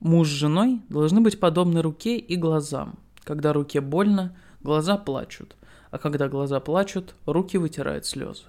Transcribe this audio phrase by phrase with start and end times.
[0.00, 2.98] Муж с женой должны быть подобны руке и глазам.
[3.24, 5.56] Когда руке больно, глаза плачут,
[5.90, 8.44] а когда глаза плачут, руки вытирают слезы.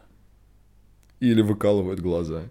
[1.20, 2.44] Или выкалывают глаза.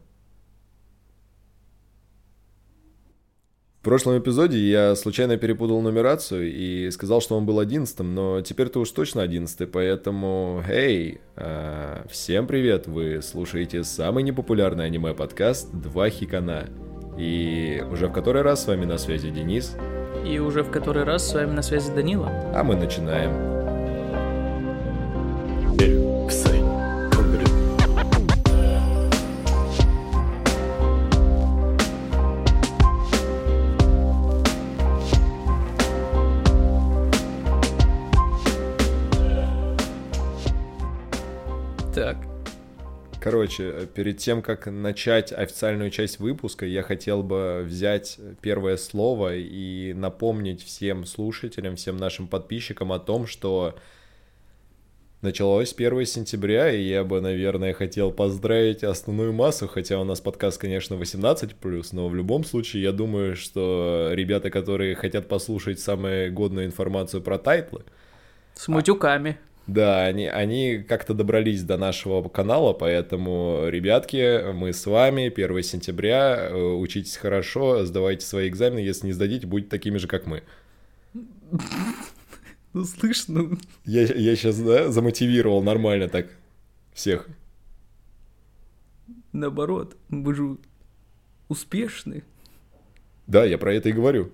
[3.81, 8.69] В прошлом эпизоде я случайно перепутал нумерацию и сказал, что он был одиннадцатым, но теперь
[8.69, 16.11] ты уж точно одиннадцатый, поэтому, эй, э, всем привет, вы слушаете самый непопулярный аниме-подкаст «Два
[16.11, 16.69] хикана».
[17.19, 19.77] И уже в который раз с вами на связи Денис.
[20.25, 22.31] И уже в который раз с вами на связи Данила.
[22.55, 23.58] А мы начинаем.
[43.31, 49.93] Короче, перед тем, как начать официальную часть выпуска, я хотел бы взять первое слово и
[49.93, 53.75] напомнить всем слушателям, всем нашим подписчикам о том, что
[55.21, 60.59] началось 1 сентября, и я бы, наверное, хотел поздравить основную массу, хотя у нас подкаст,
[60.59, 66.65] конечно, 18+, но в любом случае я думаю, что ребята, которые хотят послушать самую годную
[66.65, 67.85] информацию про тайтлы...
[68.55, 69.39] С мутюками.
[69.69, 76.49] Да, они, они как-то добрались до нашего канала, поэтому, ребятки, мы с вами 1 сентября,
[76.49, 80.43] э, учитесь хорошо, сдавайте свои экзамены, если не сдадите, будьте такими же, как мы.
[82.75, 83.59] Ну, слышно.
[83.87, 86.29] Я, я сейчас, да, замотивировал нормально так
[86.93, 87.27] всех.
[89.33, 90.59] Наоборот, мы же
[91.49, 92.23] успешны.
[93.27, 94.31] Да, я про это и говорю.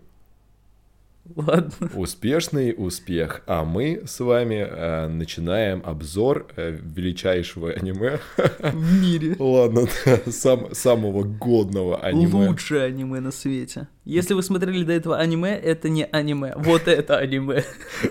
[1.34, 1.90] Ладно.
[1.94, 3.42] Успешный успех.
[3.46, 8.20] А мы с вами э, начинаем обзор э, величайшего аниме.
[8.58, 9.34] В мире.
[9.38, 9.86] Ладно,
[10.30, 12.48] сам, самого годного аниме.
[12.48, 13.88] Лучшее аниме на свете.
[14.04, 16.52] Если вы смотрели до этого аниме, это не аниме.
[16.56, 17.64] Вот это аниме.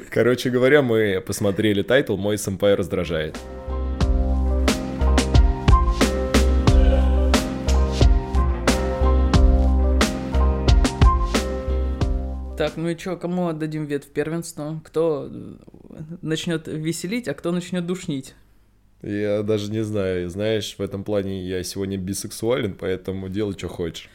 [0.10, 3.38] Короче говоря, мы посмотрели тайтл «Мой сэмпай раздражает».
[12.64, 14.80] Так, ну и чё, кому отдадим вет в первенство?
[14.86, 15.56] Кто э,
[16.22, 18.36] начнет веселить, а кто начнет душнить?
[19.02, 20.30] Я даже не знаю.
[20.30, 24.10] Знаешь, в этом плане я сегодня бисексуален, поэтому делай, что хочешь.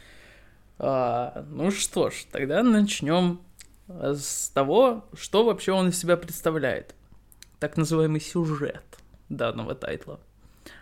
[0.79, 3.43] А, ну что ж, тогда начнем
[3.87, 6.95] с того, что вообще он из себя представляет.
[7.61, 8.83] Так называемый сюжет
[9.29, 10.21] данного тайтла.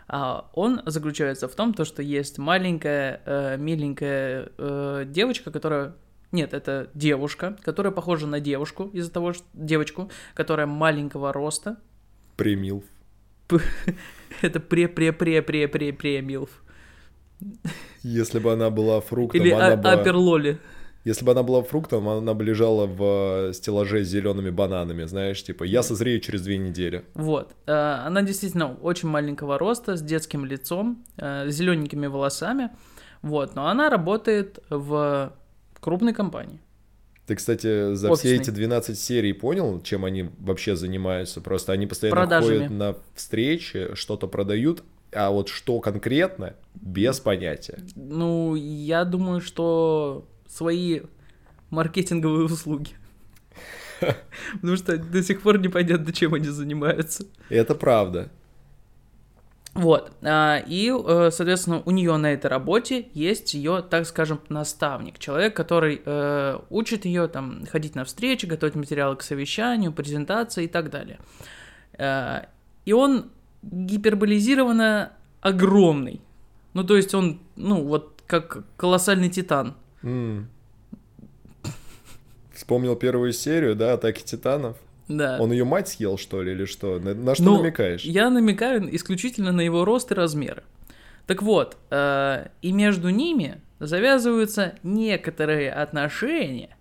[0.06, 5.96] А он заключается в том, то, что есть маленькая, э, миленькая э, девочка, которая
[6.36, 11.78] нет, это девушка, которая похожа на девушку из-за того, что девочку, которая маленького роста.
[12.36, 12.84] Премилф.
[14.42, 16.50] Это пре-пре-пре-пре-пре-премилф.
[18.02, 19.90] Если бы она была фруктом, Или она а- бы...
[19.90, 20.58] аперлоли.
[21.04, 25.64] Если бы она была фруктом, она бы лежала в стеллаже с зелеными бананами, знаешь, типа
[25.64, 27.04] я созрею через две недели.
[27.14, 27.54] Вот.
[27.66, 32.70] Э, она действительно очень маленького роста, с детским лицом, э, зелененькими волосами.
[33.22, 33.54] Вот.
[33.54, 35.32] Но она работает в
[35.86, 36.58] крупной компании.
[37.26, 38.34] Ты, кстати, за Офисный.
[38.34, 41.40] все эти 12 серий понял, чем они вообще занимаются?
[41.40, 42.56] Просто они постоянно Продажами.
[42.56, 44.82] ходят на встречи, что-то продают,
[45.12, 47.78] а вот что конкретно, без понятия.
[47.94, 51.02] Ну, я думаю, что свои
[51.70, 52.90] маркетинговые услуги.
[54.54, 57.26] Потому что до сих пор непонятно, чем они занимаются.
[57.48, 58.28] Это правда.
[59.76, 60.12] Вот.
[60.22, 65.18] А, и, э, соответственно, у нее на этой работе есть ее, так скажем, наставник.
[65.18, 70.68] Человек, который э, учит ее там ходить на встречи, готовить материалы к совещанию, презентации и
[70.68, 71.18] так далее.
[71.98, 72.46] Э,
[72.84, 73.26] и он
[73.62, 76.20] гиперболизированно огромный.
[76.72, 79.74] Ну, то есть он, ну, вот как колоссальный титан.
[80.02, 80.44] Mm.
[82.52, 84.76] Вспомнил первую серию, да, Атаки Титанов.
[85.08, 85.38] Да.
[85.40, 86.98] Он ее мать съел, что ли, или что?
[86.98, 88.02] На, на что ну, намекаешь?
[88.02, 90.64] Я намекаю исключительно на его рост и размеры.
[91.26, 96.76] Так вот, э, и между ними завязываются некоторые отношения,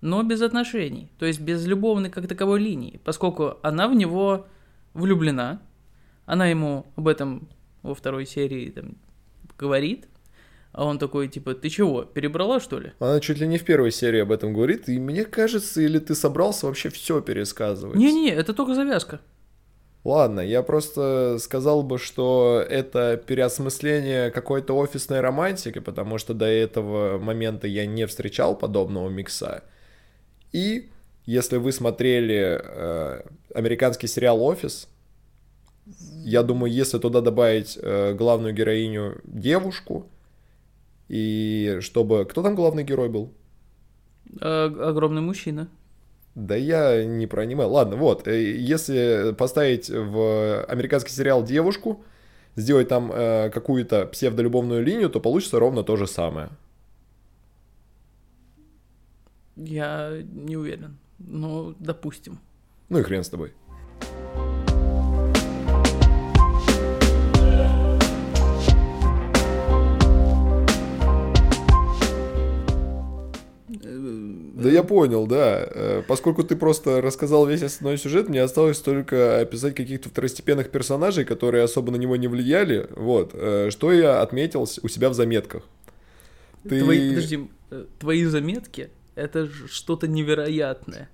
[0.00, 4.46] но без отношений, то есть без любовной как таковой линии, поскольку она в него
[4.94, 5.60] влюблена,
[6.26, 7.48] она ему об этом
[7.82, 8.96] во второй серии там,
[9.58, 10.08] говорит,
[10.72, 12.92] а он такой, типа, ты чего, перебрала, что ли?
[13.00, 16.14] Она чуть ли не в первой серии об этом говорит, и мне кажется, или ты
[16.14, 17.96] собрался вообще все пересказывать?
[17.96, 19.20] Не-не, это только завязка.
[20.04, 27.18] Ладно, я просто сказал бы, что это переосмысление какой-то офисной романтики, потому что до этого
[27.18, 29.62] момента я не встречал подобного микса.
[30.52, 30.88] И
[31.26, 33.22] если вы смотрели э,
[33.54, 34.88] американский сериал «Офис»,
[36.24, 40.08] я думаю, если туда добавить э, главную героиню девушку,
[41.10, 42.24] И чтобы...
[42.24, 43.34] Кто там главный герой был?
[44.40, 45.68] А, огромный мужчина.
[46.36, 47.64] Да я не про аниме.
[47.64, 52.04] Ладно, вот, э, если поставить в американский сериал девушку,
[52.54, 56.50] сделать там э, какую-то псевдолюбовную линию, то получится ровно то же самое.
[59.56, 60.96] Я не уверен.
[61.18, 62.38] Ну, допустим.
[62.88, 63.52] Ну и хрен с тобой.
[74.60, 75.66] Да я понял, да.
[75.66, 81.24] Э, поскольку ты просто рассказал весь основной сюжет, мне осталось только описать каких-то второстепенных персонажей,
[81.24, 82.86] которые особо на него не влияли.
[82.90, 83.30] Вот.
[83.34, 85.62] Э, что я отметил у себя в заметках.
[86.68, 86.80] Ты...
[86.80, 91.08] Твои, подожди, э, твои заметки— это что-то невероятное.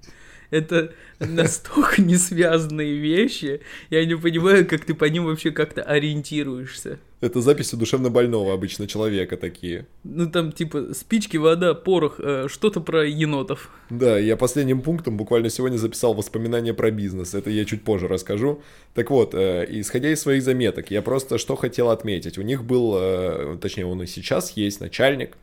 [0.51, 3.61] Это настолько не связанные вещи,
[3.91, 6.99] я не понимаю, как ты по ним вообще как-то ориентируешься.
[7.23, 9.87] Это записи душевно больного обычно человека такие.
[10.05, 13.71] Ну там типа спички, вода, порох, э, что-то про енотов.
[13.89, 17.35] Да, я последним пунктом буквально сегодня записал воспоминания про бизнес.
[17.35, 18.63] Это я чуть позже расскажу.
[18.95, 22.37] Так вот, э, исходя из своих заметок, я просто что хотел отметить.
[22.37, 25.39] У них был, э, точнее он и сейчас есть начальник,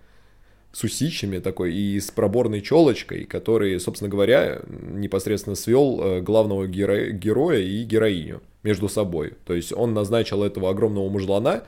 [0.74, 7.12] с усищами такой и с проборной челочкой, который, собственно говоря, непосредственно свел э, главного геро-
[7.12, 9.34] героя и героиню между собой.
[9.46, 11.64] То есть он назначил этого огромного мужлана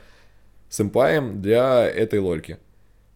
[0.68, 2.58] сэмпаем для этой лольки.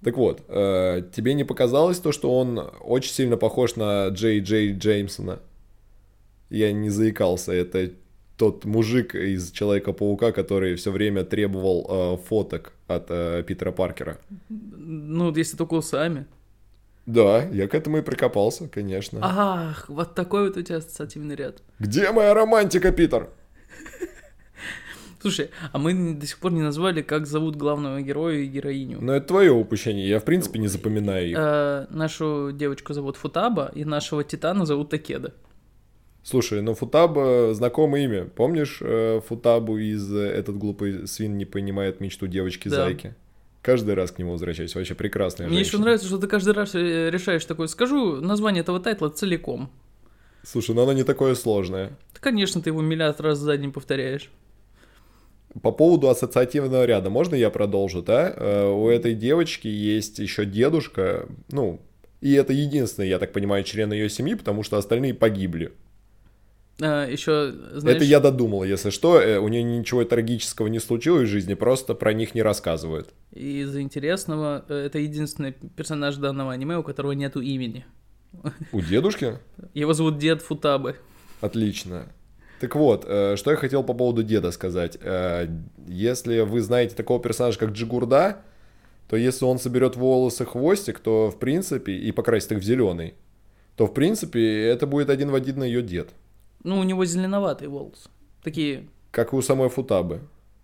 [0.04, 4.72] Так вот, э, тебе не показалось то, что он очень сильно похож на Джей Джей
[4.72, 5.40] Джеймсона?
[6.50, 7.90] Я не заикался, это
[8.36, 14.18] тот мужик из Человека-паука, который все время требовал э, фоток от э, Питера Паркера.
[14.48, 16.26] Ну, если только усами.
[17.06, 19.20] Да, я к этому и прикопался, конечно.
[19.22, 21.62] Ах, вот такой вот у тебя ассоциативный ряд.
[21.78, 23.30] Где моя романтика, Питер?
[25.20, 29.00] Слушай, а мы до сих пор не назвали, как зовут главного героя и героиню.
[29.02, 31.36] Ну, это твое упущение, я в принципе не запоминаю их.
[31.38, 35.34] Э, нашу девочку зовут Футаба, и нашего Титана зовут Такеда.
[36.22, 38.24] Слушай, ну Футаба знакомое имя.
[38.24, 43.08] Помнишь э, Футабу из э, «Этот глупый свин не понимает мечту девочки-зайки»?
[43.08, 43.14] Да.
[43.62, 44.74] Каждый раз к нему возвращаюсь.
[44.74, 45.76] Вообще прекрасная Мне женщина.
[45.76, 47.66] еще нравится, что ты каждый раз э, решаешь такое.
[47.68, 49.70] Скажу название этого тайтла целиком.
[50.42, 51.88] Слушай, ну оно не такое сложное.
[52.14, 54.30] Да, конечно, ты его миллиард раз за день повторяешь.
[55.62, 58.32] По поводу ассоциативного ряда, можно я продолжу, да?
[58.34, 61.80] Э, у этой девочки есть еще дедушка, ну,
[62.20, 65.72] и это единственный, я так понимаю, член ее семьи, потому что остальные погибли.
[66.82, 67.96] А, еще, знаешь...
[67.96, 71.94] Это я додумал, если что, э, у нее ничего трагического не случилось в жизни, просто
[71.94, 73.10] про них не рассказывают.
[73.32, 77.84] И из интересного, э, это единственный персонаж данного аниме, у которого нету имени.
[78.72, 79.38] У дедушки?
[79.74, 80.96] Его зовут Дед Футабы.
[81.40, 82.06] Отлично.
[82.60, 84.98] Так вот, э, что я хотел по поводу деда сказать.
[85.86, 88.42] Если вы знаете такого персонажа, как Джигурда,
[89.08, 93.14] то если он соберет волосы хвостик, то в принципе, и покрасит их в зеленый,
[93.76, 96.10] то в принципе это будет один в один ее дед.
[96.62, 98.08] Ну, у него зеленоватые волосы.
[98.42, 98.88] Такие...
[99.10, 100.20] Как и у самой Футабы.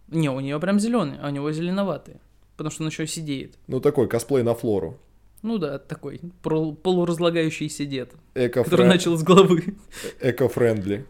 [0.08, 2.20] Не, у нее прям зеленые, а у него зеленоватые.
[2.56, 3.58] Потому что он еще сидеет.
[3.66, 4.98] Ну, такой косплей на флору.
[5.42, 8.14] Ну да, такой полуразлагающийся дед.
[8.34, 9.76] Эко который начал с головы.
[10.20, 11.06] Эко-френдли.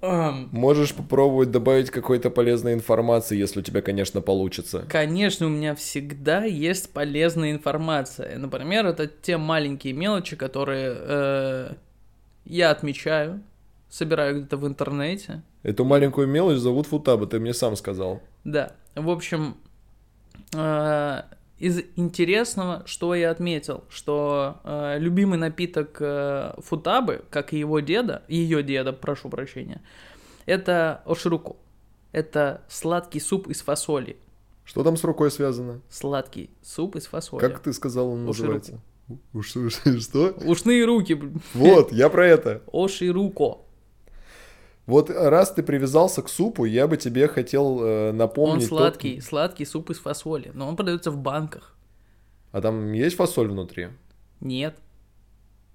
[0.00, 4.84] Можешь попробовать добавить какой-то полезной информации, если у тебя, конечно, получится.
[4.88, 8.38] Конечно, у меня всегда есть полезная информация.
[8.38, 11.72] Например, это те маленькие мелочи, которые э,
[12.44, 13.42] я отмечаю,
[13.90, 15.42] собираю где-то в интернете.
[15.62, 18.22] Эту маленькую мелочь зовут Футаба, ты мне сам сказал.
[18.44, 18.72] Да.
[18.94, 19.56] В общем,
[20.54, 21.22] э,
[21.58, 28.22] из интересного, что я отметил, что э, любимый напиток э, Футабы, как и его деда,
[28.28, 29.82] ее деда, прошу прощения,
[30.46, 31.56] это ошируко.
[32.12, 34.16] Это сладкий суп из фасоли.
[34.64, 35.80] Что там с рукой связано?
[35.90, 37.40] Сладкий суп из фасоли.
[37.40, 38.80] Как ты сказал, он называется?
[39.32, 40.36] Уш, уш, что?
[40.44, 41.20] Ушные руки.
[41.54, 42.62] Вот, я про это.
[42.72, 43.58] Ошируко.
[44.88, 48.62] Вот раз ты привязался к супу, я бы тебе хотел э, напомнить...
[48.62, 49.24] Он сладкий, тот...
[49.24, 51.76] сладкий суп из фасоли, но он продается в банках.
[52.52, 53.88] А там есть фасоль внутри?
[54.40, 54.78] Нет.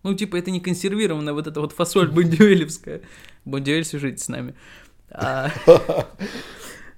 [0.02, 3.02] Ну, типа, это не консервированная вот эта вот фасоль бондюэлевская.
[3.46, 4.56] Бондюэль, свяжитесь с нами.
[5.12, 5.52] А,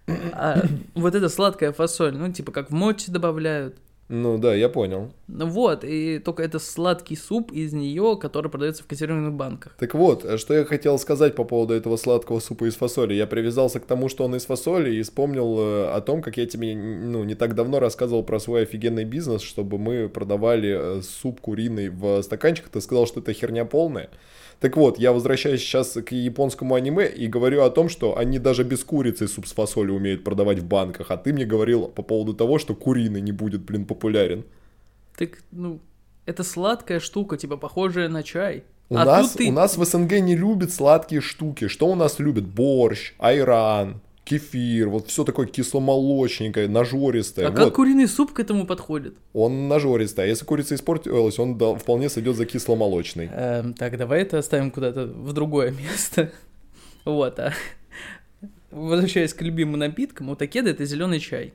[0.07, 3.77] а вот эта сладкая фасоль, ну, типа, как в мочи добавляют.
[4.07, 5.11] Ну да, я понял.
[5.27, 9.75] Ну вот, и только это сладкий суп из нее, который продается в консервированных банках.
[9.79, 13.15] Так вот, что я хотел сказать по поводу этого сладкого супа из фасоли.
[13.15, 16.45] Я привязался к тому, что он из фасоли, и вспомнил э, о том, как я
[16.45, 21.41] тебе ну, не так давно рассказывал про свой офигенный бизнес, чтобы мы продавали э, суп
[21.41, 22.69] куриный в стаканчиках.
[22.69, 24.09] Ты сказал, что это херня полная.
[24.59, 28.63] Так вот, я возвращаюсь сейчас к японскому аниме и говорю о том, что они даже
[28.63, 32.33] без курицы суп с фасолью умеют продавать в банках, а ты мне говорил по поводу
[32.33, 34.45] того, что куриный не будет, блин, популярен.
[35.17, 35.79] Так, ну,
[36.25, 38.63] это сладкая штука, типа похожая на чай.
[38.89, 39.49] У, а нас, ты...
[39.49, 41.67] у нас в СНГ не любят сладкие штуки.
[41.67, 42.45] Что у нас любят?
[42.45, 47.47] Борщ, айран, кефир, вот все такое кисломолочненькое, нажористое.
[47.47, 47.59] А вот.
[47.59, 49.15] как куриный суп к этому подходит?
[49.33, 53.29] Он нажористый, а если курица испортилась, он да, вполне сойдет за кисломолочный.
[53.31, 56.31] Эм, так, давай это оставим куда-то в другое место.
[57.05, 57.53] Вот, а
[58.71, 61.53] возвращаясь к любимым напиткам, у такеда это зеленый чай.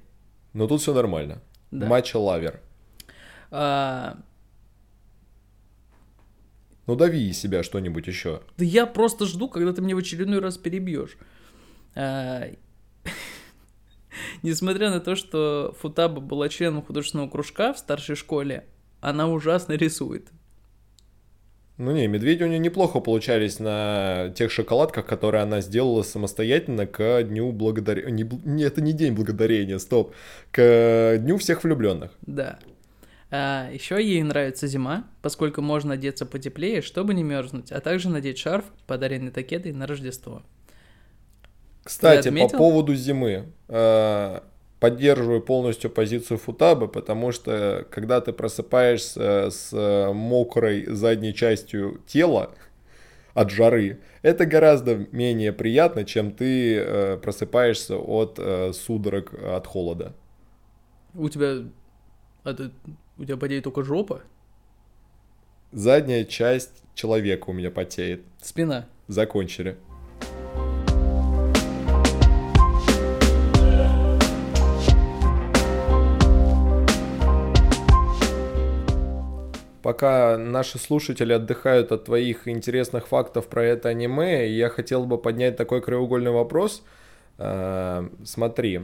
[0.53, 1.43] Но тут все нормально.
[1.73, 1.87] Да.
[1.87, 2.61] Матча лавер.
[3.50, 4.17] А,
[6.87, 8.43] Ну дави из себя что-нибудь еще.
[8.57, 11.17] да я просто жду, когда ты меня в очередной раз перебьешь.
[11.94, 12.49] А,
[14.42, 18.64] Несмотря на то, что Футаба была членом художественного кружка в старшей школе,
[19.00, 20.28] она ужасно рисует.
[21.80, 27.23] Ну не, медведи у нее неплохо получались на тех шоколадках, которые она сделала самостоятельно к
[27.23, 28.28] дню благодарения.
[28.44, 30.14] Не, это не день благодарения, стоп.
[30.50, 32.11] К дню всех влюбленных.
[32.20, 32.59] Да.
[33.30, 38.37] А, еще ей нравится зима, поскольку можно одеться потеплее, чтобы не мерзнуть, а также надеть
[38.37, 40.42] шарф, подаренный Такедой на Рождество.
[41.90, 43.47] Кстати, по поводу зимы.
[43.68, 44.40] э,
[44.78, 52.52] Поддерживаю полностью позицию Футабы, потому что когда ты просыпаешься с э, мокрой задней частью тела
[53.35, 58.40] от жары, это гораздо менее приятно, чем ты э, просыпаешься от
[58.75, 60.14] судорог от холода.
[61.14, 61.56] У тебя...
[62.44, 62.70] Это,
[63.18, 64.23] у тебя потеет только жопа?
[65.73, 68.23] Задняя часть человека у меня потеет.
[68.40, 68.87] Спина.
[69.09, 69.76] Закончили.
[79.90, 85.56] Пока наши слушатели отдыхают от твоих интересных фактов про это аниме, я хотел бы поднять
[85.56, 86.85] такой краеугольный вопрос.
[87.38, 88.82] Э, Смотри,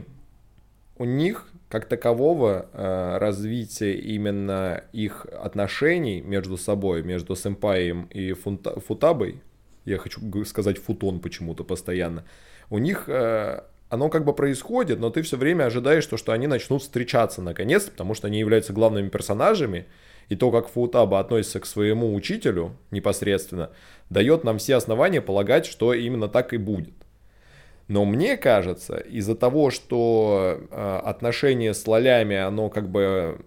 [0.97, 8.77] у них как такового э, развития именно их отношений между собой, между сэмпаем и фунта-
[8.81, 9.41] футабой,
[9.85, 12.25] я хочу сказать футон почему-то постоянно,
[12.69, 16.47] у них э, оно как бы происходит, но ты все время ожидаешь, то, что они
[16.47, 19.85] начнут встречаться наконец, потому что они являются главными персонажами,
[20.29, 23.71] и то, как Футаба относится к своему учителю непосредственно,
[24.09, 26.93] дает нам все основания полагать, что именно так и будет.
[27.87, 33.39] Но мне кажется, из-за того, что э, отношение с лолями, оно как бы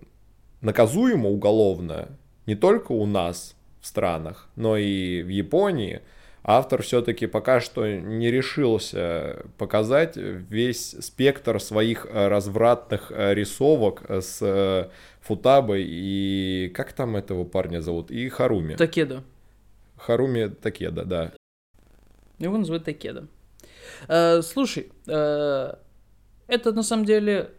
[0.63, 2.09] наказуемо уголовно,
[2.47, 6.01] не только у нас в странах, но и в Японии,
[6.43, 14.91] автор все-таки пока что не решился показать весь спектр своих э, развратных э, рисовок с
[15.21, 16.71] Футабой и...
[16.75, 18.11] Как там этого парня зовут?
[18.11, 18.75] И Харуми.
[18.75, 19.23] Такеда.
[19.97, 21.33] Харуми Такеда, да.
[22.39, 23.29] Его называют Такеда.
[24.09, 25.75] Э, слушай, э,
[26.47, 27.51] это на самом деле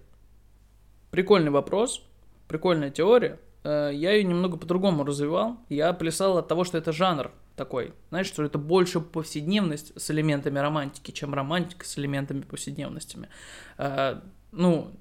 [1.11, 2.03] прикольный вопрос,
[2.47, 3.39] прикольная теория.
[3.63, 5.57] Э, я ее немного по-другому развивал.
[5.69, 7.93] Я плясал от того, что это жанр такой.
[8.09, 13.29] Знаешь, что это больше повседневность с элементами романтики, чем романтика с элементами повседневностями.
[13.77, 14.91] Э, ну,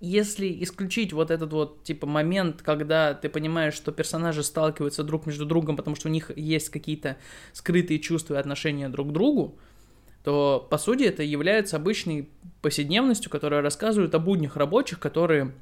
[0.00, 5.44] если исключить вот этот вот, типа, момент, когда ты понимаешь, что персонажи сталкиваются друг между
[5.44, 7.16] другом, потому что у них есть какие-то
[7.52, 9.58] скрытые чувства и отношения друг к другу,
[10.22, 12.28] то, по сути, это является обычной
[12.62, 15.52] повседневностью, которая рассказывает о буднях рабочих, которые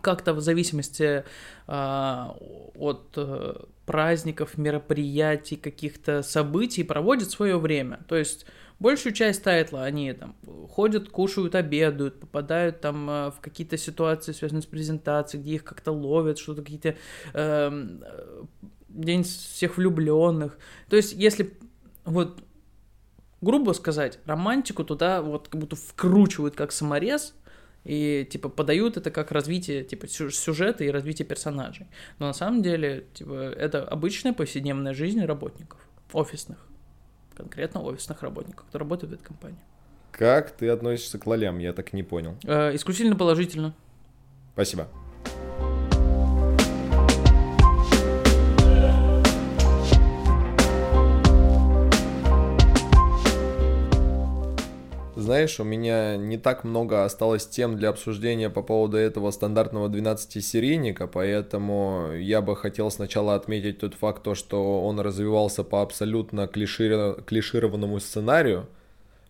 [0.00, 1.24] как-то в зависимости
[1.66, 2.36] а,
[2.74, 3.54] от э,
[3.86, 8.00] праздников, мероприятий, каких-то событий проводят свое время.
[8.08, 8.46] То есть
[8.78, 10.36] большую часть тайтла они там
[10.70, 15.92] ходят, кушают, обедают, попадают там э, в какие-то ситуации, связанные с презентацией, где их как-то
[15.92, 16.96] ловят, что-то какие-то
[17.32, 18.42] эм, э,
[18.88, 20.58] день всех влюбленных.
[20.88, 21.56] То есть если
[22.04, 22.42] вот
[23.44, 27.34] грубо сказать, романтику туда вот как будто вкручивают как саморез,
[27.84, 31.86] и типа подают это как развитие типа сю- сюжета и развитие персонажей.
[32.18, 35.80] Но на самом деле типа это обычная повседневная жизнь работников
[36.12, 36.58] офисных,
[37.34, 39.58] конкретно офисных работников, кто работает в этой компании.
[40.12, 41.58] Как ты относишься к лолям?
[41.58, 42.36] Я так не понял.
[42.44, 43.74] Э, исключительно положительно.
[44.52, 44.88] Спасибо.
[55.24, 61.06] Знаешь, у меня не так много осталось тем для обсуждения по поводу этого стандартного 12-серийника,
[61.06, 67.22] поэтому я бы хотел сначала отметить тот факт, то, что он развивался по абсолютно клиширо-
[67.24, 68.66] клишированному сценарию,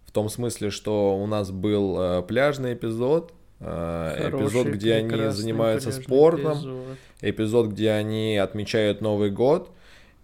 [0.05, 5.31] в том смысле, что у нас был э, пляжный эпизод, э, эпизод, Хороший, где они
[5.31, 6.99] занимаются спортом, эпизод.
[7.21, 9.71] эпизод, где они отмечают Новый год,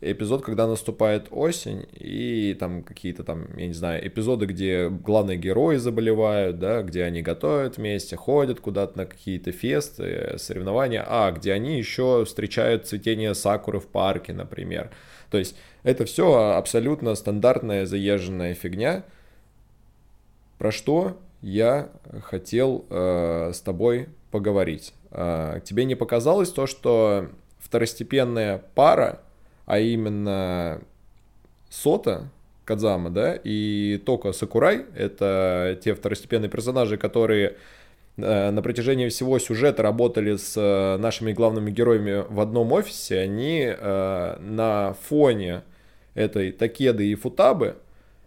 [0.00, 5.76] эпизод, когда наступает осень, и там какие-то там, я не знаю, эпизоды, где главные герои
[5.76, 11.76] заболевают, да, где они готовят вместе, ходят куда-то на какие-то фесты, соревнования, а где они
[11.76, 14.90] еще встречают цветение сакуры в парке, например.
[15.30, 19.04] То есть это все абсолютно стандартная заезженная фигня,
[20.59, 21.90] про что я
[22.23, 24.95] хотел э, с тобой поговорить.
[25.11, 27.28] Э, тебе не показалось то, что
[27.59, 29.21] второстепенная пара
[29.71, 30.81] а именно
[31.69, 32.29] Сота,
[32.65, 37.55] Кадзама, да, и Тока Сакурай, это те второстепенные персонажи, которые
[38.17, 43.61] э, на протяжении всего сюжета работали с э, нашими главными героями в одном офисе, они
[43.65, 45.62] э, на фоне
[46.15, 47.77] этой Такеды и Футабы,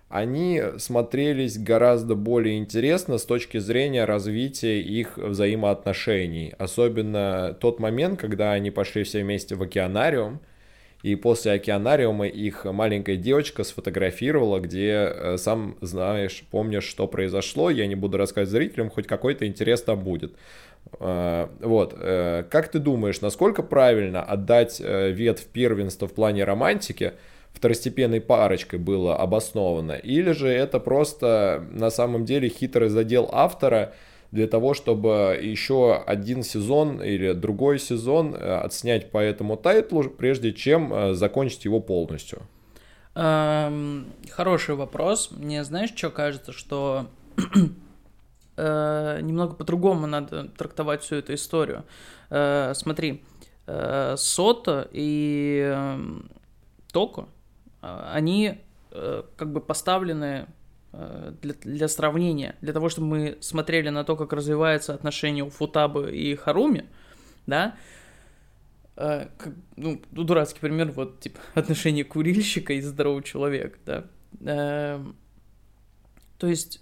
[0.08, 6.54] они смотрелись гораздо более интересно с точки зрения развития их взаимоотношений.
[6.58, 10.40] Особенно тот момент, когда они пошли все вместе в океанариум,
[11.04, 17.70] и после океанариума их маленькая девочка сфотографировала, где э, сам знаешь, помнишь, что произошло.
[17.70, 20.34] Я не буду рассказывать зрителям, хоть какой-то интерес там будет.
[21.02, 27.12] Э, вот, э, как ты думаешь, насколько правильно отдать ветвь первенства в плане романтики
[27.52, 29.94] второстепенной парочкой было обосновано?
[29.94, 33.94] Или же это просто на самом деле хитрый задел автора,
[34.34, 40.54] для того, чтобы еще один сезон или другой сезон э, отснять по этому тайтлу, прежде
[40.54, 42.42] чем э, закончить его полностью?
[43.14, 45.30] Эм, хороший вопрос.
[45.30, 47.06] Мне знаешь, что кажется, что
[48.58, 51.84] э, немного по-другому надо трактовать всю эту историю.
[52.32, 53.24] Э, смотри,
[53.68, 56.00] э, Сото и э,
[56.92, 57.28] Токо,
[57.82, 58.58] они
[58.90, 60.48] э, как бы поставлены
[60.94, 66.16] для, для сравнения, для того, чтобы мы смотрели на то, как развивается отношение у Футабы
[66.16, 66.86] и Харуми,
[67.48, 67.76] да,
[68.96, 74.06] э, как, ну, дурацкий пример, вот, типа, отношение курильщика и здорового человека, да,
[74.42, 75.04] э,
[76.38, 76.82] то есть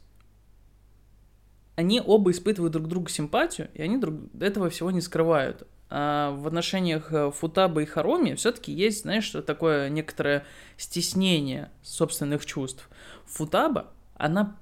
[1.75, 5.67] они оба испытывают друг другу симпатию, и они друг этого всего не скрывают.
[5.89, 10.45] А в отношениях э, Футабы и Харуми все-таки есть, знаешь, такое некоторое
[10.77, 12.89] стеснение собственных чувств.
[13.25, 14.55] Футаба она,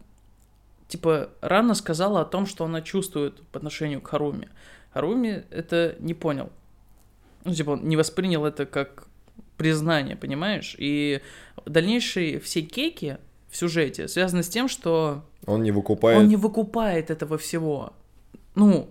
[0.88, 4.50] типа, рано сказала о том, что она чувствует по отношению к Харуми.
[4.94, 6.50] Харуми это не понял.
[7.44, 9.08] Ну, типа, он не воспринял это как
[9.58, 10.76] признание, понимаешь?
[10.80, 11.22] И
[11.66, 13.18] дальнейшие все кейки
[13.50, 15.26] в сюжете связаны с тем, что...
[15.46, 16.18] Он не выкупает...
[16.18, 17.94] Он не выкупает этого всего.
[18.56, 18.90] Ну,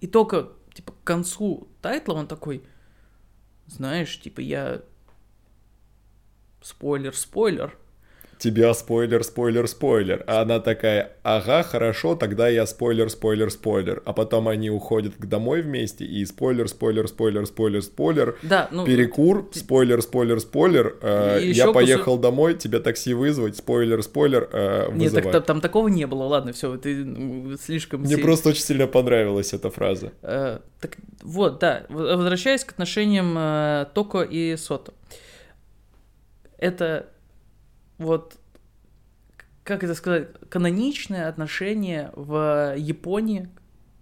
[0.00, 2.64] и только, типа, к концу тайтла он такой,
[3.66, 4.82] знаешь, типа, я...
[6.60, 7.78] Спойлер, спойлер
[8.40, 10.24] тебя спойлер, спойлер, спойлер.
[10.26, 14.02] А она такая, ага, хорошо, тогда я спойлер, спойлер, спойлер.
[14.06, 18.38] А потом они уходят к домой вместе и спойлер, спойлер, спойлер, спойлер, спойлер.
[18.42, 18.86] Да, ну...
[18.86, 20.96] Перекур, спойлер, спойлер, спойлер.
[21.02, 22.20] Э, я поехал кусок...
[22.22, 26.52] домой, тебе такси вызвать, спойлер, спойлер, э, Нет, так, там, там такого не было, ладно,
[26.52, 27.06] все, ты
[27.62, 28.00] слишком...
[28.00, 30.12] Мне просто очень сильно понравилась эта фраза.
[30.22, 34.94] Э, так вот, да, возвращаясь к отношениям э, Токо и Сото.
[36.56, 37.06] Это
[38.00, 38.38] вот,
[39.62, 43.48] как это сказать, каноничное отношение в Японии,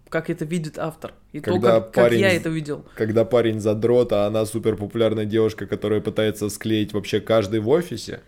[0.08, 1.14] как это видит автор.
[1.32, 2.86] И когда то, как, парень, как я это видел.
[2.94, 8.22] Когда парень задрот, а она супер популярная девушка, которая пытается склеить вообще каждый в офисе.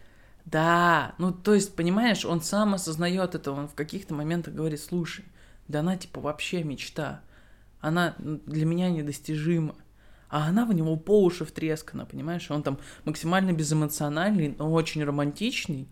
[0.44, 5.24] Да, ну то есть, понимаешь, он сам осознает это, он в каких-то моментах говорит, слушай,
[5.68, 7.20] да она типа вообще мечта,
[7.80, 9.76] она для меня недостижима
[10.30, 12.50] а она в него по уши втрескана, понимаешь?
[12.50, 15.88] Он там максимально безэмоциональный, но очень романтичный.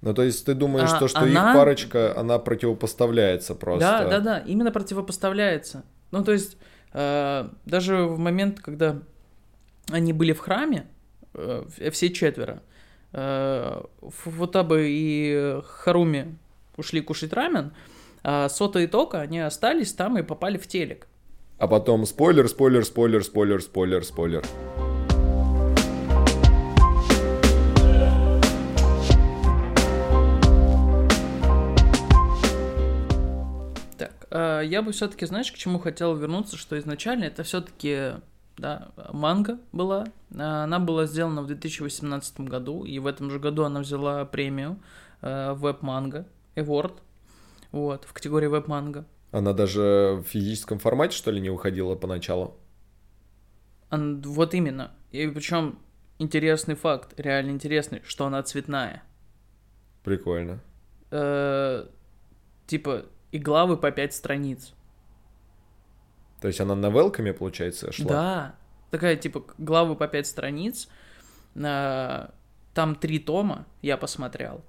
[0.00, 1.50] Ну, то есть ты думаешь, а, то, что она...
[1.50, 3.80] их парочка, она противопоставляется просто?
[3.80, 5.84] Да, да, да, именно противопоставляется.
[6.12, 6.56] Ну, то есть
[6.92, 8.98] э, даже в момент, когда
[9.90, 10.86] они были в храме,
[11.34, 12.62] э, все четверо,
[13.12, 16.38] э, Футабы и Харуми
[16.76, 17.72] ушли кушать рамен,
[18.22, 21.08] а Сота и Тока, они остались там и попали в телек
[21.62, 24.44] а потом спойлер, спойлер, спойлер, спойлер, спойлер, спойлер.
[33.96, 38.14] Так, э, я бы все-таки, знаешь, к чему хотел вернуться, что изначально это все-таки
[38.56, 40.08] да, манга была.
[40.36, 44.80] Она была сделана в 2018 году, и в этом же году она взяла премию
[45.20, 46.94] э, веб-манга Award,
[47.70, 49.04] вот, в категории веб-манга.
[49.32, 52.58] Она даже в физическом формате, что ли, не выходила поначалу?
[53.90, 54.92] Вот именно.
[55.10, 55.78] И причем
[56.18, 59.02] интересный факт, реально интересный, что она цветная.
[60.04, 60.60] Прикольно.
[61.10, 61.88] Э-э-
[62.66, 64.74] типа, и главы по пять страниц.
[66.40, 68.08] То есть она новелками, получается, шла?
[68.08, 68.54] Да.
[68.90, 70.88] Такая, типа, главы по пять страниц.
[71.54, 72.28] Э,
[72.74, 74.62] там три тома, я посмотрел.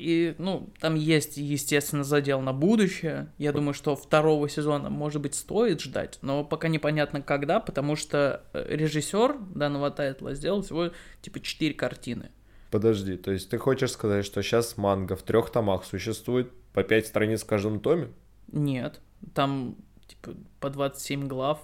[0.00, 3.30] И, ну, там есть, естественно, задел на будущее.
[3.36, 8.42] Я думаю, что второго сезона, может быть, стоит ждать, но пока непонятно когда, потому что
[8.54, 12.30] э, режиссер данного тайтла сделал всего, типа, четыре картины.
[12.70, 17.06] Подожди, то есть ты хочешь сказать, что сейчас манга в трех томах существует по пять
[17.06, 18.08] страниц в каждом томе?
[18.50, 19.00] Нет,
[19.34, 21.60] там, типа, по 27 глав.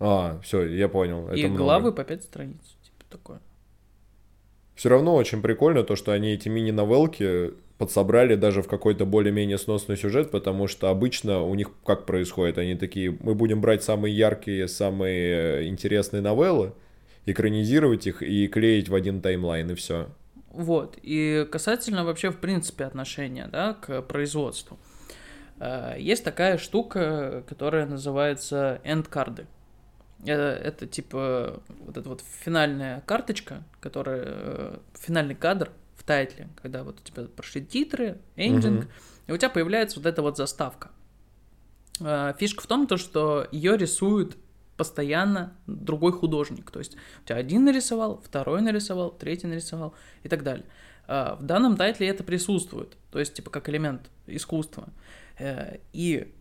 [0.00, 1.30] А, все, я понял.
[1.30, 1.96] И это главы много.
[1.96, 3.40] по 5 страниц, типа такое.
[4.74, 9.96] Все равно очень прикольно то, что они эти мини-новелки подсобрали даже в какой-то более-менее сносный
[9.96, 12.58] сюжет, потому что обычно у них как происходит?
[12.58, 16.72] Они такие, мы будем брать самые яркие, самые э, интересные новеллы,
[17.26, 20.08] экранизировать их и клеить в один таймлайн, и все.
[20.50, 24.78] Вот, и касательно вообще, в принципе, отношения, да, к производству.
[25.58, 29.46] Э, Есть такая штука, которая называется эндкарды.
[30.26, 36.82] Э, Это типа вот эта вот финальная карточка, которая э, финальный кадр в тайтле, когда
[36.84, 38.88] вот у тебя прошли титры, эндинг, Мгм.
[39.26, 40.90] и у тебя появляется вот эта вот заставка.
[42.00, 44.36] Э, Фишка в том, то, что ее рисует
[44.76, 46.70] постоянно другой художник.
[46.70, 50.66] То есть у тебя один нарисовал, второй нарисовал, третий нарисовал и так далее.
[51.06, 54.88] Э, В данном тайтле это присутствует, то есть типа как элемент искусства.
[55.92, 56.32] И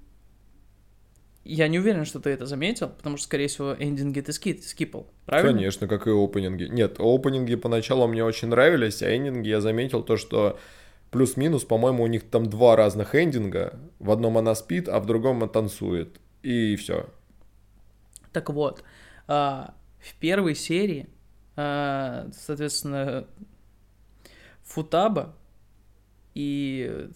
[1.43, 5.07] я не уверен, что ты это заметил, потому что, скорее всего, эндинги ты ски- скипал,
[5.25, 5.53] правильно?
[5.53, 6.65] Конечно, как и опенинги.
[6.65, 10.57] Нет, опенинги поначалу мне очень нравились, а эндинги я заметил то, что
[11.11, 13.79] плюс-минус, по-моему, у них там два разных эндинга.
[13.99, 16.19] В одном она спит, а в другом она танцует.
[16.43, 17.09] И все.
[18.31, 18.83] Так вот,
[19.27, 21.07] а, в первой серии,
[21.55, 23.27] а, соответственно,
[24.63, 25.35] Футаба
[26.33, 27.09] и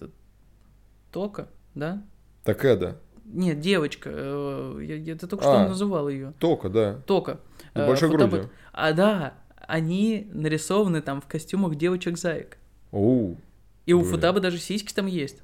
[1.12, 2.04] Тока, да?
[2.44, 3.00] Так это.
[3.28, 5.68] Нет, девочка, э, я, я только что А.
[5.68, 6.34] называл ее.
[6.40, 7.02] Тока, да.
[7.06, 7.40] Тока.
[7.74, 8.50] С Э, большой Футаба- грудью.
[8.72, 9.34] А, да,
[9.68, 12.58] они нарисованы там в костюмах девочек-заек.
[12.92, 13.38] Оу,
[13.86, 14.12] И у Блин.
[14.12, 15.42] Футабы даже сиськи там есть.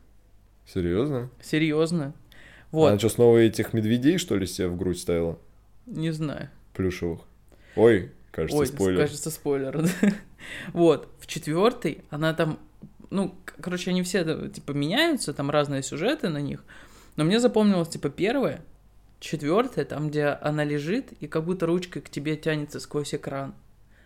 [0.66, 1.30] серьезно?
[1.42, 2.14] Серьезно.
[2.72, 5.38] Вот, Она что, снова этих медведей, что ли, себе в грудь ставила?
[5.86, 6.50] не знаю.
[6.74, 7.20] Плюшевых.
[7.76, 9.00] Ой, кажется, Ой, спойлер.
[9.02, 9.86] кажется, спойлер.
[10.74, 12.58] вот, в четвертой она там,
[13.10, 16.64] ну, короче, они все, типа, меняются, там разные сюжеты на них,
[17.16, 18.62] но мне запомнилось, типа, первая,
[19.20, 23.54] четвертая, там, где она лежит и как будто ручкой к тебе тянется сквозь экран.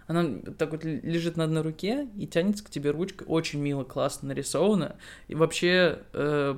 [0.07, 0.25] Она
[0.57, 3.25] так вот лежит на одной руке и тянется к тебе ручкой.
[3.27, 4.95] Очень мило, классно нарисовано.
[5.27, 6.55] И вообще э,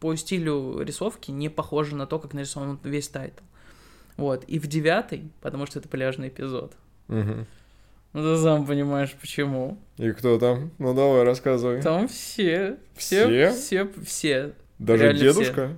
[0.00, 3.42] по стилю рисовки не похоже на то, как нарисован весь тайтл.
[4.16, 4.44] Вот.
[4.44, 6.72] И в девятый, потому что это пляжный эпизод.
[7.08, 7.46] Мгм.
[8.14, 9.76] Ну, ты сам понимаешь, почему.
[9.98, 10.70] И кто там?
[10.78, 11.82] Ну давай, рассказывай.
[11.82, 12.78] Там все.
[12.94, 13.26] Все?
[13.26, 13.52] Все?
[13.52, 14.52] Все, все.
[14.78, 15.76] Даже реально дедушка?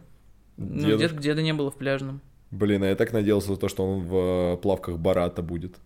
[0.58, 2.20] Ну, дед- деда не было в пляжном.
[2.50, 5.76] Блин, а я так надеялся, то, что он в э, плавках Бората будет.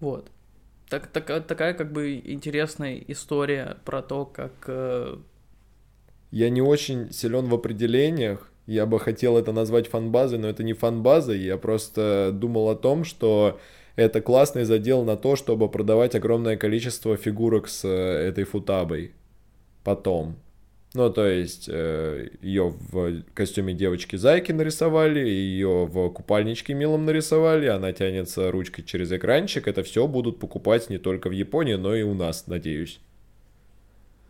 [0.00, 0.30] Вот.
[0.88, 4.52] Так, такая, такая как бы интересная история про то, как...
[4.68, 5.16] э,
[6.30, 8.50] Я не очень силен в определениях.
[8.66, 11.40] Я бы хотел это назвать фанбазой, но это не фанбазой.
[11.40, 13.58] Я просто думал о том, что
[13.96, 17.88] это классный задел на то, чтобы продавать огромное количество фигурок с э,
[18.28, 19.12] этой футабой.
[19.84, 20.36] Потом.
[20.96, 28.50] Ну, то есть, ее в костюме девочки-зайки нарисовали, ее в купальничке милом нарисовали, она тянется
[28.50, 29.68] ручкой через экранчик.
[29.68, 32.98] Это все будут покупать не только в Японии, но и у нас, надеюсь.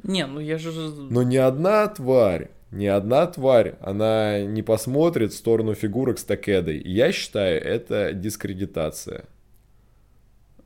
[0.02, 0.72] Не, ну я же...
[0.72, 6.82] Но ни одна тварь, ни одна тварь, она не посмотрит в сторону фигурок с Такедой.
[6.84, 9.26] Я считаю, это дискредитация.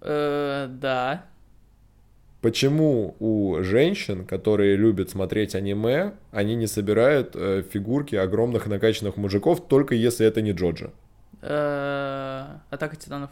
[0.00, 1.26] э, да.
[2.40, 9.66] Почему у женщин, которые любят смотреть аниме, они не собирают э, фигурки огромных накачанных мужиков,
[9.66, 10.90] только если это не Джоджо?
[11.42, 13.30] Э, Атака титанов.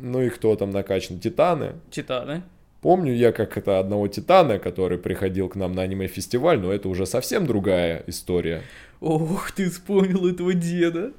[0.00, 1.18] Ну и кто там накачан?
[1.18, 1.74] Титаны?
[1.90, 2.42] Титаны.
[2.80, 7.04] Помню я как это одного Титана, который приходил к нам на аниме-фестиваль, но это уже
[7.04, 8.62] совсем другая история.
[9.00, 11.12] Ох, ты вспомнил этого деда.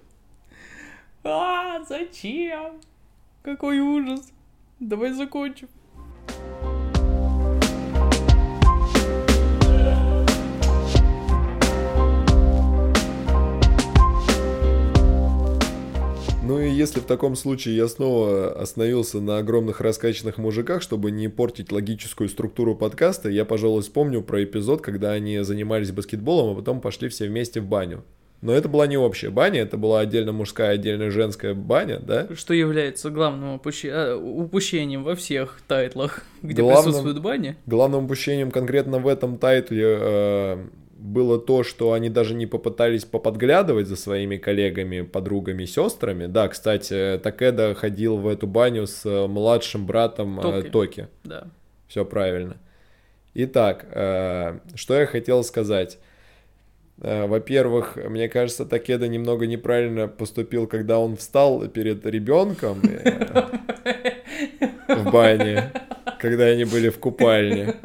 [1.23, 2.79] А, зачем?
[3.43, 4.31] Какой ужас.
[4.79, 5.67] Давай закончим.
[16.47, 21.27] Ну и если в таком случае я снова остановился на огромных раскачанных мужиках, чтобы не
[21.27, 26.79] портить логическую структуру подкаста, я, пожалуй, вспомню про эпизод, когда они занимались баскетболом, а потом
[26.79, 28.05] пошли все вместе в баню.
[28.41, 32.27] Но это была не общая баня, это была отдельно мужская, отдельно женская баня, да?
[32.33, 37.57] Что является главным упущи- а, упущением во всех тайтлах, где Главным- присутствует баня?
[37.65, 40.57] Главным упущением конкретно в этом тайтле э,
[41.07, 46.27] было то, что они даже не попытались поподглядывать за своими коллегами, подругами, сестрами.
[46.27, 50.69] Да, кстати, Такеда ходил в эту баню с э, младшим братом э, Токи.
[50.69, 51.07] Токи.
[51.23, 51.47] Да.
[51.87, 52.57] Все правильно.
[53.33, 55.99] Итак, э, что я хотел сказать.
[56.97, 62.81] Во-первых, мне кажется, Такеда немного неправильно поступил, когда он встал перед ребенком
[64.87, 65.71] в бане,
[66.19, 67.75] когда они были в купальне.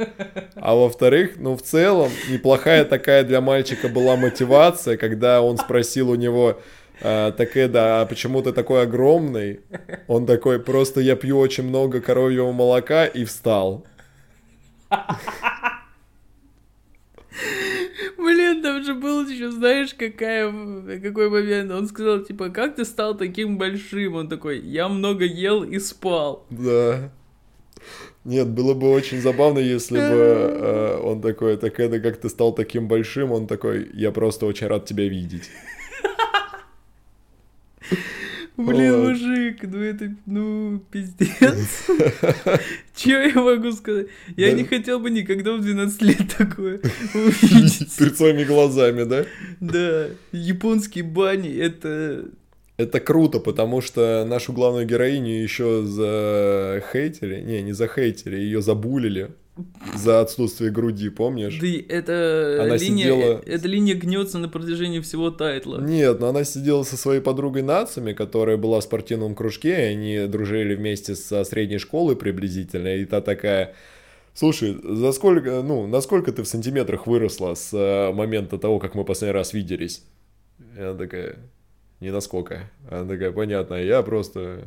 [0.54, 6.14] А во-вторых, ну, в целом, неплохая такая для мальчика была мотивация, когда он спросил у
[6.14, 6.60] него,
[7.00, 9.60] э, Такеда, а почему ты такой огромный?
[10.06, 13.84] Он такой, просто я пью очень много коровьего молока и встал.
[18.18, 20.52] Блин, там же был еще, знаешь, какая,
[21.00, 21.72] какой момент.
[21.72, 24.14] Он сказал, типа, как ты стал таким большим?
[24.14, 26.46] Он такой, я много ел и спал.
[26.50, 27.10] Да.
[28.24, 32.54] Нет, было бы очень забавно, если бы э, он такой, так это как ты стал
[32.54, 35.50] таким большим, он такой, я просто очень рад тебя видеть.
[38.56, 39.08] Блин, Вот.
[39.08, 41.86] мужик, ну это, ну, пиздец.
[42.94, 44.06] Чего я могу сказать?
[44.36, 44.56] Я Да.
[44.56, 46.80] не хотел бы никогда в 12 лет такое
[47.14, 47.96] увидеть.
[47.98, 49.24] Перед своими глазами, да?
[49.60, 52.26] Да, японские бани, это...
[52.78, 59.30] Это круто, потому что нашу главную героиню еще захейтили, не, не захейтили, ее забулили
[59.94, 61.58] за отсутствие груди, помнишь?
[61.60, 65.78] Да, это Она линия, сидела- эта линия гнется на протяжении всего тайтла.
[65.80, 70.26] Нет, но она сидела со своей подругой Нацами, которая была в спортивном кружке, и они
[70.26, 73.74] дружили вместе со средней школы приблизительно, и та такая...
[74.34, 79.04] Слушай, за сколько, ну, насколько ты в сантиметрах выросла с э, момента того, как мы
[79.04, 80.04] последний раз виделись?
[80.74, 81.36] И она такая,
[82.02, 82.68] не насколько.
[82.90, 84.64] Она такая, понятно, я просто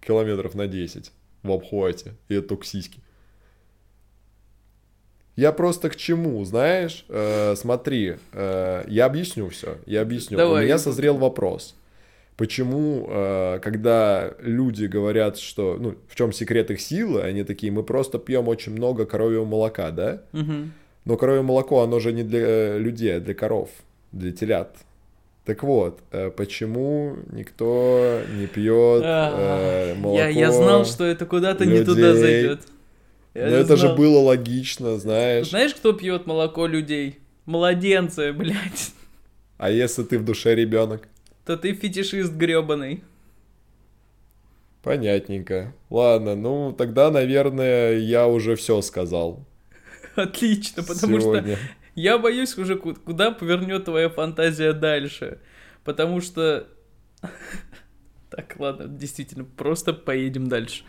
[0.00, 1.12] километров на 10
[1.42, 3.00] в обхвате, и это только сиськи.
[5.36, 7.04] Я просто к чему, знаешь?
[7.08, 9.78] Э, смотри, э, я объясню все.
[9.86, 10.36] Я объясню.
[10.36, 10.62] Давай.
[10.62, 11.76] У меня созрел вопрос.
[12.36, 17.82] Почему, э, когда люди говорят, что, ну, в чем секрет их силы, они такие, мы
[17.82, 20.22] просто пьем очень много коровьего молока, да?
[20.32, 20.72] Мгм.
[21.04, 23.70] Но коровье молоко, оно же не для э, людей, а для коров,
[24.12, 24.76] для телят.
[25.50, 30.16] Так вот, э, почему никто не пьет э, молоко?
[30.16, 32.60] Я, я знал, что это куда-то не туда зайдет.
[33.34, 35.48] Ну это же было логично, знаешь.
[35.48, 37.18] Знаешь, кто пьет молоко людей?
[37.46, 38.92] Младенцы, блядь.
[39.58, 41.08] А если ты в душе ребенок?
[41.44, 43.02] То ты фетишист гребаный.
[44.84, 45.74] Понятненько.
[45.90, 49.44] Ладно, ну тогда, наверное, я уже все сказал.
[50.14, 51.56] Отлично, потому сегодня.
[51.56, 51.64] что
[52.00, 55.40] я боюсь уже, ку- куда повернет твоя фантазия дальше.
[55.84, 56.66] Потому что...
[58.30, 60.84] Так, ладно, действительно, просто поедем дальше.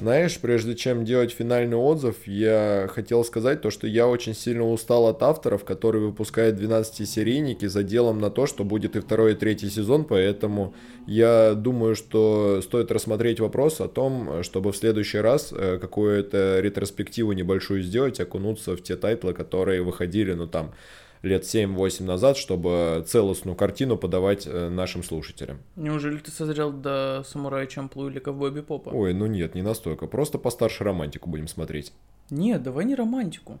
[0.00, 5.08] Знаешь, прежде чем делать финальный отзыв, я хотел сказать то, что я очень сильно устал
[5.08, 9.68] от авторов, которые выпускают 12-серийники за делом на то, что будет и второй, и третий
[9.68, 10.72] сезон, поэтому
[11.08, 17.32] я думаю, что стоит рассмотреть вопрос о том, чтобы в следующий раз э, какую-то ретроспективу
[17.32, 20.74] небольшую сделать, окунуться в те тайтлы, которые выходили, ну там,
[21.22, 25.58] лет 7-8 назад, чтобы целостную картину подавать э, нашим слушателям.
[25.76, 28.90] Неужели ты созрел до самурая Чамплу или ковбой Бибопа?
[28.90, 31.92] Ой, ну нет, не настолько, просто постарше романтику будем смотреть.
[32.30, 33.58] Нет, давай не романтику.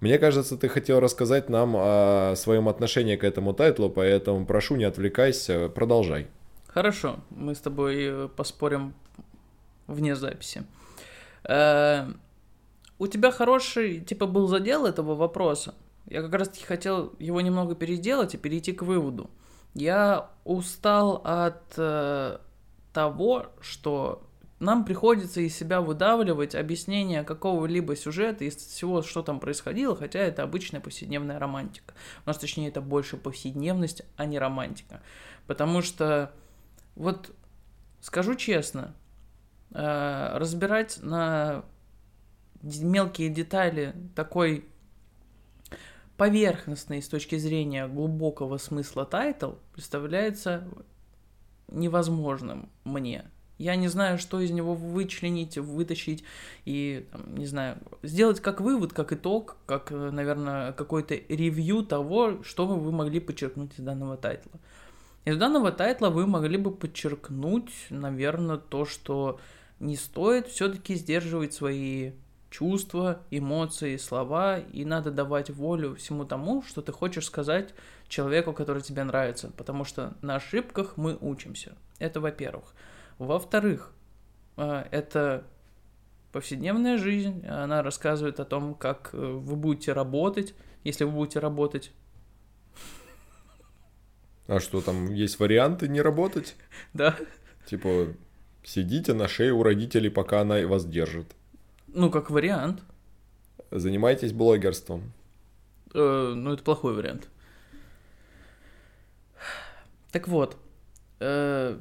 [0.00, 4.84] Мне кажется, ты хотел рассказать нам о своем отношении к этому тайтлу, поэтому прошу, не
[4.84, 6.26] отвлекайся, продолжай.
[6.66, 8.94] Хорошо, мы с тобой э, поспорим
[9.86, 10.64] вне записи.
[11.44, 12.06] Э,
[12.98, 15.74] У тебя хороший, типа, был задел этого вопроса.
[16.06, 19.30] Я как раз таки хотел его немного переделать и перейти к выводу.
[19.74, 22.38] Я устал от э,
[22.92, 24.22] того, что
[24.60, 30.42] нам приходится из себя выдавливать объяснение какого-либо сюжета из всего, что там происходило, хотя это
[30.42, 31.94] обычная повседневная романтика.
[32.24, 35.02] У нас, точнее, это больше повседневность, а не романтика.
[35.46, 36.32] Потому что,
[36.94, 37.34] вот,
[38.00, 38.94] скажу честно,
[39.72, 41.64] э, разбирать на
[42.62, 44.66] мелкие детали такой
[46.16, 50.64] поверхностный с точки зрения глубокого смысла тайтл представляется
[51.68, 53.24] невозможным мне.
[53.56, 56.24] Я не знаю, что из него вычленить, вытащить
[56.64, 62.42] и, там, не знаю, сделать как вывод, как итог, как, э, наверное, какой-то review того,
[62.42, 64.60] что вы могли подчеркнуть из данного тайтла.
[65.24, 69.40] Из данного тайтла вы могли бы подчеркнуть, наверное, то, что
[69.78, 72.12] не стоит все-таки сдерживать свои
[72.54, 77.74] чувства, эмоции, слова, и надо давать волю всему тому, что ты хочешь сказать
[78.06, 81.72] человеку, который тебе нравится, потому что на ошибках мы учимся.
[81.98, 82.74] Это во-первых.
[83.18, 83.92] Во-вторых,
[84.56, 85.42] э, это
[86.30, 91.90] повседневная жизнь, она рассказывает о том, как э, вы будете работать, если вы будете работать.
[94.46, 96.54] А что там, есть варианты не работать?
[96.92, 97.16] Да.
[97.66, 98.14] Типа,
[98.62, 101.34] сидите на шее у родителей, пока она вас держит.
[101.94, 102.82] Ну, как вариант.
[103.70, 105.12] Занимайтесь блогерством.
[105.94, 107.28] Э, ну, это плохой вариант.
[110.10, 110.56] Так вот,
[111.20, 111.78] э,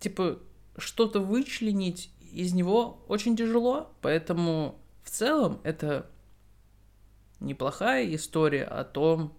[0.00, 0.38] типа,
[0.76, 6.10] что-то вычленить из него очень тяжело, поэтому в целом это
[7.40, 9.32] неплохая история о том,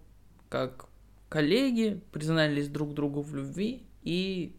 [0.48, 0.86] как
[1.28, 4.56] коллеги признались друг другу в любви и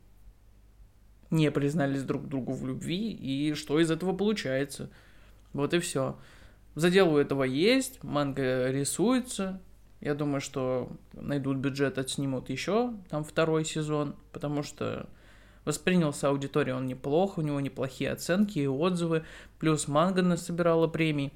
[1.30, 4.90] не признались друг другу в любви, и что из этого получается.
[5.54, 6.18] Вот и все.
[6.76, 9.60] Задел у этого есть, манга рисуется.
[10.00, 15.10] Я думаю, что найдут бюджет, отснимут еще там второй сезон, потому что
[15.66, 19.26] воспринялся аудитория он неплохо, у него неплохие оценки и отзывы,
[19.60, 21.34] плюс манга насобирала премий.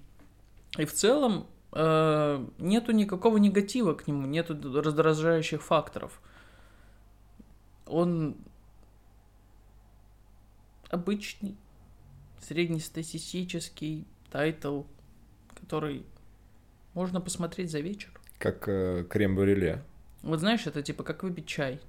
[0.77, 6.21] И в целом э, нету никакого негатива к нему, нету раздражающих факторов.
[7.87, 8.37] Он
[10.91, 11.55] обычный,
[12.39, 14.83] среднестатистический тайтл,
[15.55, 16.05] который
[16.93, 18.09] можно посмотреть за вечер.
[18.37, 19.83] Как э, крем-брюле.
[20.21, 21.79] Вот знаешь, это типа как выпить чай.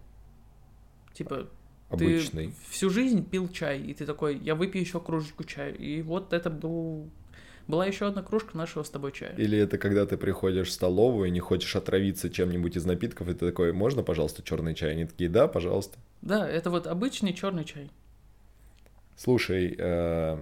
[1.12, 1.48] Типа
[1.88, 2.48] Обычный.
[2.48, 5.72] ты всю жизнь пил чай, и ты такой, я выпью еще кружечку чая.
[5.72, 7.10] И вот это был
[7.68, 9.34] была еще одна кружка нашего с тобой чая.
[9.36, 13.34] Или это когда ты приходишь в столовую и не хочешь отравиться чем-нибудь из напитков, и
[13.34, 14.92] ты такой, можно, пожалуйста, черный чай?
[14.92, 15.98] Они такие, да, пожалуйста.
[16.22, 17.90] Да, это вот обычный черный чай.
[19.16, 20.38] Слушай, э,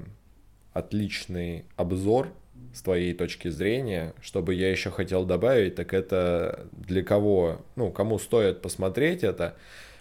[0.72, 2.32] отличный обзор
[2.72, 4.14] с твоей точки зрения.
[4.20, 9.56] Что бы я еще хотел добавить, так это для кого, ну, кому стоит посмотреть это.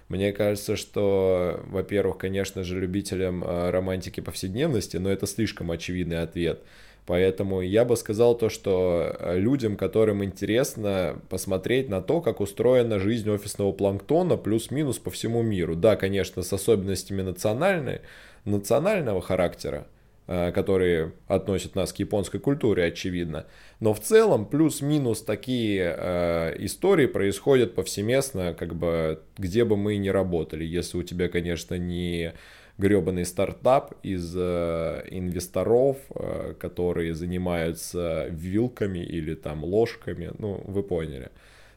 [0.08, 6.62] Мне кажется, что, во-первых, конечно же, любителям э, романтики повседневности, но это слишком очевидный ответ.
[7.06, 13.00] Поэтому я бы сказал то, что э, людям, которым интересно посмотреть на то, как устроена
[13.00, 15.76] жизнь офисного планктона плюс-минус по всему миру.
[15.76, 18.02] Да, конечно, с особенностями национальной,
[18.46, 19.88] национального характера,
[20.28, 23.46] э, которые относят нас к японской культуре, очевидно.
[23.80, 30.10] Но в целом плюс-минус такие э, истории происходят повсеместно, как бы где бы мы ни
[30.10, 30.64] работали.
[30.64, 32.34] Если у тебя, конечно, не
[32.80, 41.30] гребаный стартап из э, инвесторов, э, которые занимаются вилками или там ложками, ну, вы поняли.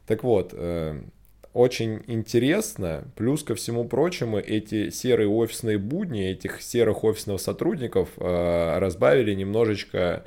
[0.07, 1.01] Так вот, э,
[1.53, 3.05] очень интересно.
[3.15, 10.25] Плюс ко всему прочему, эти серые офисные будни, этих серых офисных сотрудников э, разбавили немножечко,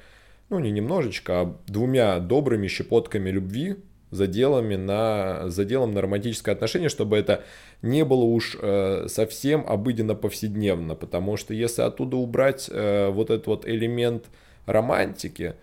[0.50, 3.76] ну не немножечко, а двумя добрыми щепотками любви,
[4.10, 7.42] заделами на, заделом на романтическое отношение, чтобы это
[7.82, 13.48] не было уж э, совсем обыденно повседневно, потому что если оттуда убрать э, вот этот
[13.48, 14.26] вот элемент
[14.64, 15.56] романтики,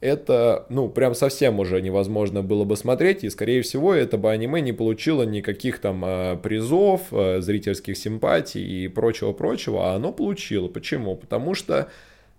[0.00, 4.60] это, ну, прям совсем уже невозможно было бы смотреть, и, скорее всего, это бы аниме
[4.60, 10.68] не получило никаких там э, призов, э, зрительских симпатий и прочего-прочего, а оно получило.
[10.68, 11.16] Почему?
[11.16, 11.88] Потому что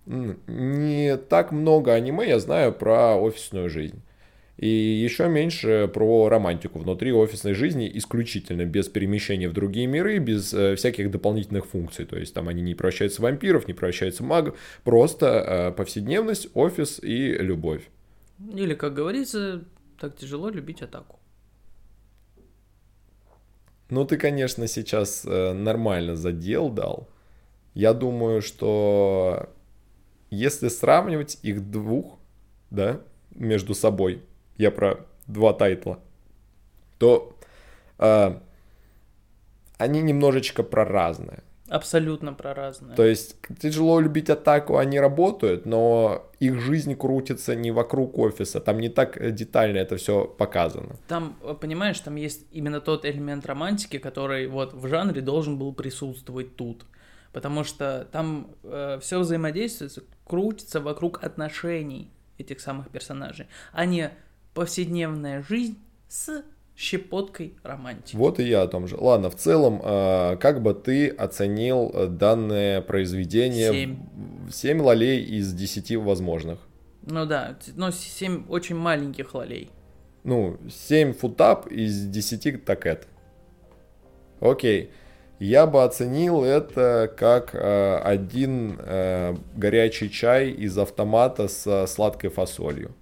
[0.06, 4.00] не так много аниме я знаю про офисную жизнь.
[4.58, 10.52] И еще меньше про романтику внутри офисной жизни, исключительно без перемещения в другие миры, без
[10.52, 12.04] э, всяких дополнительных функций.
[12.04, 16.48] То есть там они не превращаются в вампиров, не превращаются в магов, просто э, повседневность,
[16.54, 17.88] офис и любовь.
[18.52, 19.62] Или, как говорится,
[19.96, 21.20] так тяжело любить атаку.
[23.90, 27.08] Ну, ты, конечно, сейчас э, нормально задел дал.
[27.74, 29.48] Я думаю, что
[30.30, 32.18] если сравнивать их двух,
[32.70, 34.22] да, между собой,
[34.58, 36.00] я про два тайтла,
[36.98, 37.36] то
[37.98, 38.38] э,
[39.78, 41.42] они немножечко про разное.
[41.68, 42.96] Абсолютно про разное.
[42.96, 48.80] То есть тяжело любить атаку, они работают, но их жизнь крутится не вокруг офиса, там
[48.80, 50.96] не так детально это все показано.
[51.08, 56.56] Там, понимаешь, там есть именно тот элемент романтики, который вот в жанре должен был присутствовать
[56.56, 56.86] тут.
[57.32, 59.90] Потому что там э, все взаимодействие
[60.24, 64.10] крутится вокруг отношений этих самых персонажей, а не
[64.58, 65.78] повседневная жизнь
[66.08, 66.42] с
[66.76, 68.16] щепоткой романтики.
[68.16, 68.96] Вот и я о том же.
[68.96, 73.70] Ладно, в целом, а, как бы ты оценил данное произведение?
[73.70, 73.98] Семь.
[74.50, 76.58] Семь лолей из десяти возможных.
[77.02, 79.70] Ну да, но семь очень маленьких лолей.
[80.24, 83.06] Ну, семь футап из десяти такет.
[84.40, 84.90] Окей.
[85.38, 92.92] Я бы оценил это как э, один э, горячий чай из автомата с сладкой фасолью.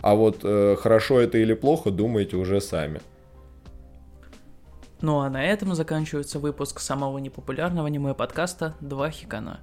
[0.00, 3.00] А вот э, хорошо это или плохо, думаете уже сами.
[5.00, 9.60] Ну а на этом заканчивается выпуск самого непопулярного аниме подкаста «Два хикана».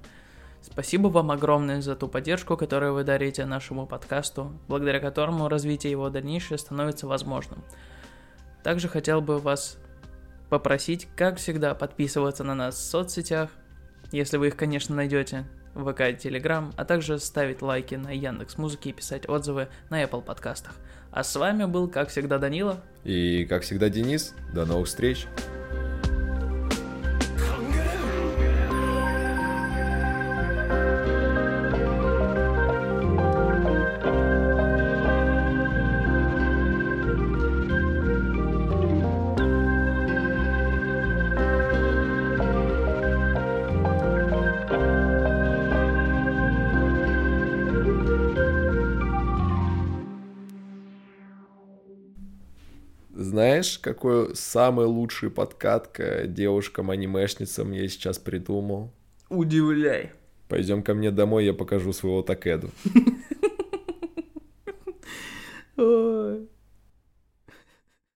[0.62, 6.10] Спасибо вам огромное за ту поддержку, которую вы дарите нашему подкасту, благодаря которому развитие его
[6.10, 7.62] дальнейшее становится возможным.
[8.64, 9.78] Также хотел бы вас
[10.48, 13.50] попросить, как всегда, подписываться на нас в соцсетях,
[14.10, 15.44] если вы их, конечно, найдете,
[15.84, 20.74] ВК Телеграм, а также ставить лайки на Яндекс Музыке и писать отзывы на Apple подкастах.
[21.10, 22.80] А с вами был, как всегда, Данила.
[23.04, 24.34] И, как всегда, Денис.
[24.52, 25.26] До новых встреч.
[53.96, 58.92] Какой самый лучший подкат к девушкам-анимешницам я сейчас придумал?
[59.30, 60.12] Удивляй.
[60.48, 62.70] Пойдем ко мне домой, я покажу своего Такеду.